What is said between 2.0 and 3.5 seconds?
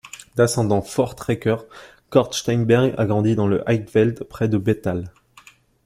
Coert Steynberg a grandi dans